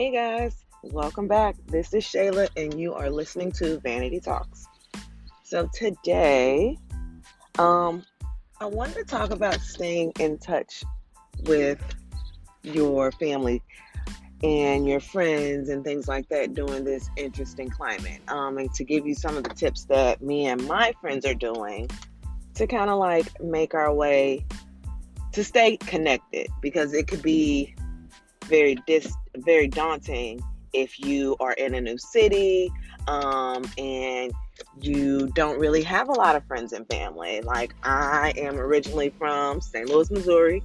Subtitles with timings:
[0.00, 1.56] Hey guys, welcome back.
[1.66, 4.66] This is Shayla, and you are listening to Vanity Talks.
[5.44, 6.78] So today,
[7.58, 8.02] um,
[8.62, 10.84] I wanted to talk about staying in touch
[11.44, 11.82] with
[12.62, 13.62] your family
[14.42, 18.22] and your friends and things like that during this interesting climate.
[18.28, 21.34] Um, and to give you some of the tips that me and my friends are
[21.34, 21.90] doing
[22.54, 24.46] to kind of like make our way
[25.32, 27.74] to stay connected because it could be
[28.50, 32.70] very dis very daunting if you are in a new city
[33.08, 34.32] um, and
[34.80, 37.40] you don't really have a lot of friends and family.
[37.40, 39.88] Like I am originally from St.
[39.88, 40.62] Louis, Missouri,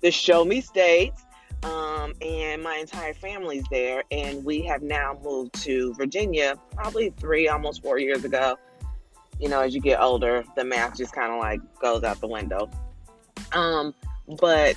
[0.00, 1.22] the Show Me States,
[1.62, 4.04] um, and my entire family's there.
[4.10, 8.58] And we have now moved to Virginia, probably three, almost four years ago.
[9.40, 12.28] You know, as you get older, the math just kind of like goes out the
[12.28, 12.70] window.
[13.52, 13.94] Um,
[14.40, 14.76] but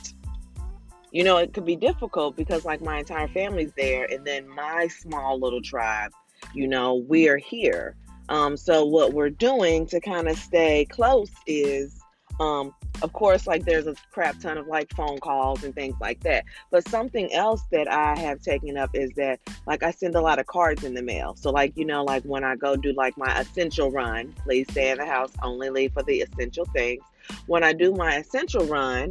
[1.11, 4.87] you know, it could be difficult because like my entire family's there, and then my
[4.87, 6.11] small little tribe,
[6.53, 7.95] you know, we are here.
[8.29, 11.99] Um, so what we're doing to kind of stay close is,
[12.39, 16.19] um, of course, like there's a crap ton of like phone calls and things like
[16.21, 16.45] that.
[16.69, 20.37] But something else that I have taken up is that like I send a lot
[20.37, 21.35] of cards in the mail.
[21.35, 24.91] So like you know, like when I go do like my essential run, please stay
[24.91, 27.03] in the house, only leave for the essential things.
[27.47, 29.09] When I do my essential run,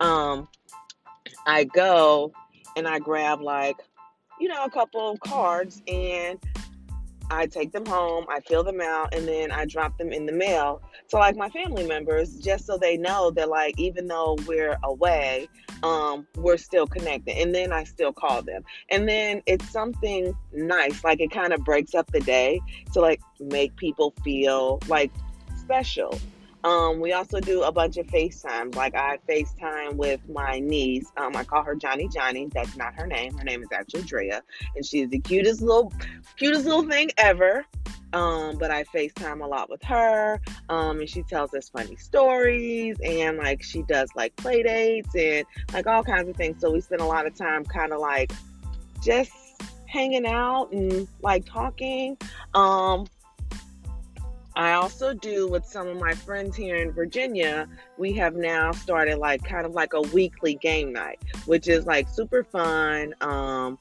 [0.00, 0.48] um,
[1.46, 2.32] I go
[2.76, 3.76] and I grab like,
[4.40, 6.38] you know, a couple of cards and
[7.30, 10.32] I take them home, I fill them out, and then I drop them in the
[10.32, 14.76] mail to like my family members just so they know that like even though we're
[14.82, 15.48] away,
[15.82, 17.36] um, we're still connected.
[17.38, 18.62] And then I still call them.
[18.90, 22.60] And then it's something nice, like it kind of breaks up the day
[22.92, 25.10] to like make people feel like
[25.56, 26.18] special.
[26.64, 28.74] Um, we also do a bunch of FaceTime.
[28.74, 31.10] Like I FaceTime with my niece.
[31.16, 32.48] Um, I call her Johnny Johnny.
[32.52, 33.36] That's not her name.
[33.36, 34.42] Her name is actually Drea,
[34.76, 35.92] and she's the cutest little,
[36.36, 37.64] cutest little thing ever.
[38.12, 40.38] Um, but I FaceTime a lot with her.
[40.68, 45.46] Um, and she tells us funny stories and like she does like play dates and
[45.72, 46.60] like all kinds of things.
[46.60, 48.30] So we spend a lot of time kind of like
[49.02, 49.32] just
[49.86, 52.18] hanging out and like talking.
[52.54, 53.06] Um,
[54.54, 57.68] I also do with some of my friends here in Virginia.
[57.96, 62.08] We have now started like kind of like a weekly game night, which is like
[62.08, 63.14] super fun.
[63.22, 63.78] Um,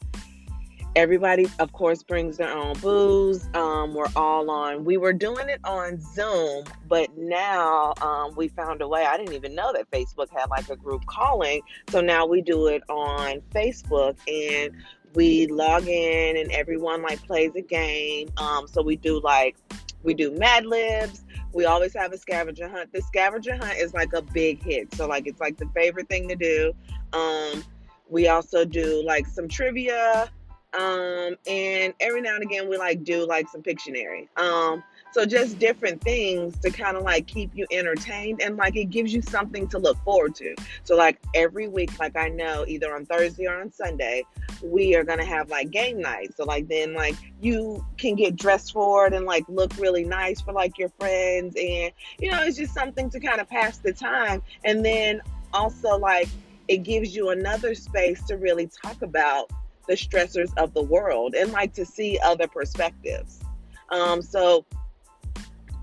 [0.95, 3.49] everybody, of course, brings their own booze.
[3.53, 4.85] Um, we're all on.
[4.85, 9.05] We were doing it on Zoom, but now um, we found a way.
[9.05, 12.67] I didn't even know that Facebook had like a group calling, so now we do
[12.67, 14.73] it on Facebook and
[15.13, 18.29] we log in and everyone like plays a game.
[18.37, 19.57] Um, so we do like
[20.03, 21.23] we do Mad Libs.
[21.53, 22.91] We always have a scavenger hunt.
[22.93, 24.93] The scavenger hunt is like a big hit.
[24.95, 26.73] So like it's like the favorite thing to do.
[27.13, 27.63] Um,
[28.09, 30.31] we also do like some trivia.
[30.73, 34.27] Um, and every now and again we like do like some Pictionary.
[34.37, 38.85] Um, so just different things to kind of like keep you entertained and like it
[38.85, 40.55] gives you something to look forward to.
[40.83, 44.23] So like every week, like I know either on Thursday or on Sunday,
[44.63, 46.33] we are gonna have like game night.
[46.37, 50.39] So like then like you can get dressed for it and like look really nice
[50.39, 53.91] for like your friends and you know it's just something to kind of pass the
[53.91, 55.21] time and then
[55.53, 56.29] also like
[56.67, 59.51] it gives you another space to really talk about
[59.91, 63.41] the stressors of the world and like to see other perspectives.
[63.89, 64.65] Um, so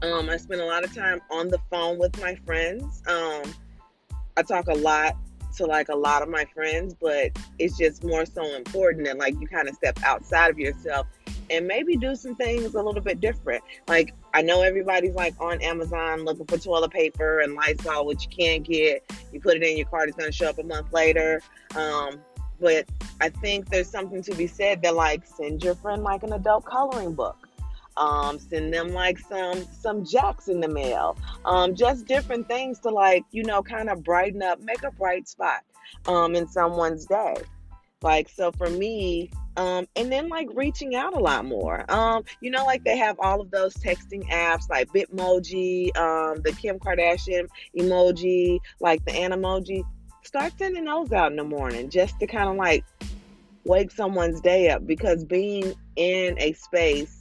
[0.01, 3.03] um, I spend a lot of time on the phone with my friends.
[3.07, 3.43] Um,
[4.35, 5.15] I talk a lot
[5.57, 9.39] to like a lot of my friends, but it's just more so important that like
[9.41, 11.07] you kind of step outside of yourself
[11.51, 13.63] and maybe do some things a little bit different.
[13.89, 18.31] Like I know everybody's like on Amazon looking for toilet paper and Lysol, which you
[18.31, 19.05] can't get.
[19.35, 21.43] You put it in your cart, it's gonna show up a month later.
[21.77, 22.21] Um,
[22.61, 22.87] but
[23.21, 26.65] I think there's something to be said that like send your friend like an adult
[26.65, 27.37] coloring book.
[27.97, 31.17] Um, send them like some some jacks in the mail.
[31.45, 35.29] Um, just different things to like you know kind of brighten up make a bright
[35.29, 35.63] spot
[36.07, 37.37] um, in someone's day.
[38.03, 41.85] Like so for me um, and then like reaching out a lot more.
[41.91, 46.53] Um, you know like they have all of those texting apps like bitmoji um, the
[46.53, 49.83] kim kardashian emoji like the emoji
[50.29, 52.85] start sending those out in the morning just to kind of like
[53.65, 57.19] wake someone's day up because being in a space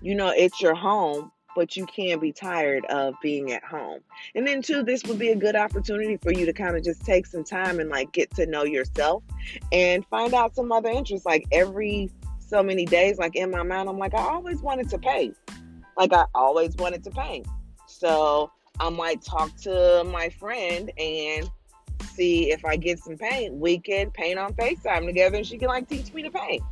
[0.00, 4.00] you know, it's your home, but you can be tired of being at home.
[4.34, 7.04] And then, too, this would be a good opportunity for you to kind of just
[7.04, 9.22] take some time and like get to know yourself
[9.72, 11.26] and find out some other interests.
[11.26, 14.98] Like every so many days, like in my mind, I'm like, I always wanted to
[14.98, 15.36] paint.
[15.96, 17.46] Like, I always wanted to paint.
[17.86, 21.50] So I might talk to my friend and
[22.02, 25.68] see if I get some paint, we can paint on FaceTime together and she can
[25.68, 26.62] like teach me to paint.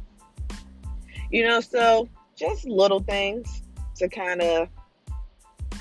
[1.30, 3.62] You know, so just little things
[3.96, 4.68] to kind of,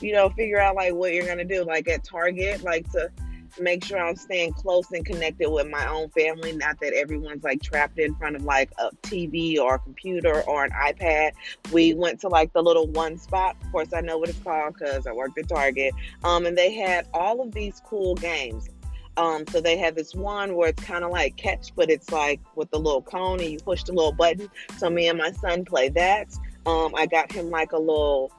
[0.01, 1.63] you know, figure out like what you're gonna do.
[1.63, 3.12] Like at Target, like to
[3.59, 6.51] make sure I'm staying close and connected with my own family.
[6.51, 10.65] Not that everyone's like trapped in front of like a TV or a computer or
[10.65, 11.31] an iPad.
[11.71, 13.56] We went to like the little one spot.
[13.63, 15.94] Of course, I know what it's called because I worked at Target.
[16.24, 18.69] Um, and they had all of these cool games.
[19.17, 22.41] Um, so they have this one where it's kind of like catch, but it's like
[22.56, 24.50] with the little cone and you push the little button.
[24.77, 26.33] So me and my son play that.
[26.65, 28.31] Um, I got him like a little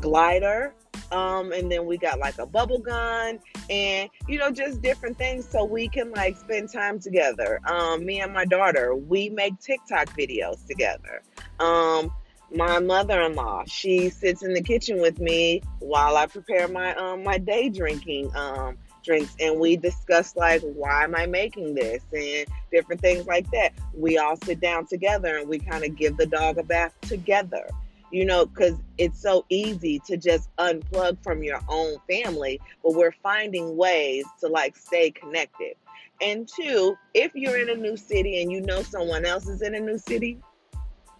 [0.00, 0.74] glider
[1.12, 3.38] um, and then we got like a bubble gun
[3.70, 8.20] and you know just different things so we can like spend time together um, me
[8.20, 11.22] and my daughter we make tiktok videos together
[11.60, 12.10] um,
[12.54, 17.36] my mother-in-law she sits in the kitchen with me while i prepare my um my
[17.36, 18.76] day drinking um
[19.08, 24.18] and we discuss like why am i making this and different things like that we
[24.18, 27.68] all sit down together and we kind of give the dog a bath together
[28.10, 33.14] you know, because it's so easy to just unplug from your own family, but we're
[33.22, 35.74] finding ways to like stay connected.
[36.20, 39.74] And two, if you're in a new city and you know someone else is in
[39.74, 40.38] a new city,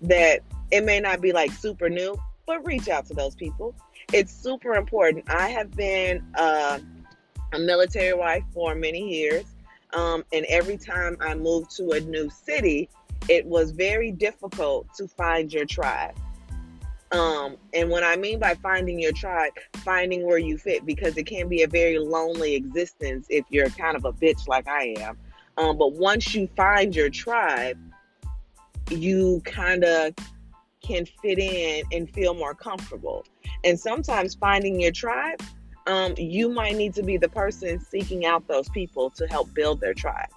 [0.03, 0.41] that
[0.71, 3.75] it may not be like super new, but reach out to those people.
[4.13, 5.31] It's super important.
[5.31, 6.79] I have been uh,
[7.53, 9.45] a military wife for many years.
[9.95, 12.89] Um, and every time I moved to a new city,
[13.29, 16.15] it was very difficult to find your tribe
[17.11, 21.25] um, and what I mean by finding your tribe, finding where you fit, because it
[21.25, 25.17] can be a very lonely existence if you're kind of a bitch like I am.
[25.57, 27.79] Um, but once you find your tribe,
[28.91, 30.15] you kind of
[30.83, 33.25] can fit in and feel more comfortable.
[33.65, 35.43] And sometimes finding your tribe,
[35.89, 39.81] um, you might need to be the person seeking out those people to help build
[39.81, 40.29] their tribe.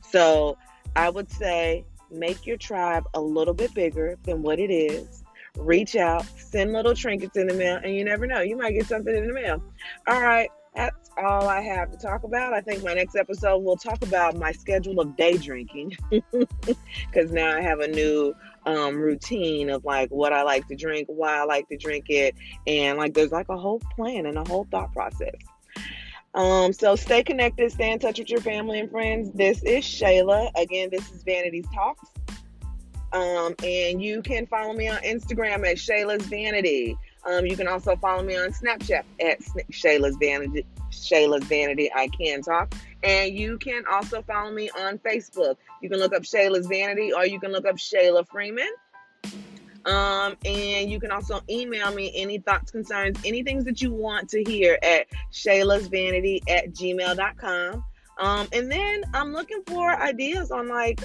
[0.00, 0.56] So
[0.96, 5.24] I would say make your tribe a little bit bigger than what it is
[5.58, 8.86] reach out, send little trinkets in the mail, and you never know, you might get
[8.86, 9.62] something in the mail.
[10.06, 12.52] All right, that's all I have to talk about.
[12.52, 17.56] I think my next episode we'll talk about my schedule of day drinking because now
[17.56, 18.34] I have a new
[18.66, 22.34] um, routine of like what I like to drink, why I like to drink it,
[22.66, 25.36] and like there's like a whole plan and a whole thought process.
[26.34, 29.30] Um, so stay connected, stay in touch with your family and friends.
[29.32, 30.50] This is Shayla.
[30.56, 32.08] Again, this is Vanity's Talks.
[33.12, 36.96] Um, and you can follow me on Instagram at Shayla's Vanity.
[37.26, 39.40] Um, you can also follow me on Snapchat at
[39.70, 40.66] Shayla's Vanity.
[40.90, 41.90] Shayla's Vanity.
[41.94, 42.74] I can talk.
[43.02, 45.56] And you can also follow me on Facebook.
[45.82, 48.70] You can look up Shayla's Vanity or you can look up Shayla Freeman.
[49.86, 54.42] Um, and you can also email me any thoughts, concerns, anything that you want to
[54.42, 57.84] hear at Shayla's Vanity at gmail.com.
[58.18, 61.00] Um, and then I'm looking for ideas on like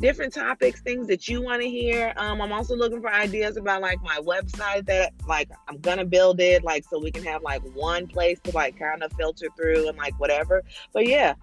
[0.00, 2.12] different topics, things that you want to hear.
[2.16, 6.40] Um, I'm also looking for ideas about like my website that like I'm gonna build
[6.40, 9.88] it like so we can have like one place to like kind of filter through
[9.88, 10.62] and like whatever.
[10.92, 11.34] But yeah,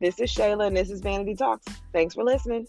[0.00, 1.66] this is Shayla and this is Vanity Talks.
[1.92, 2.66] Thanks for listening.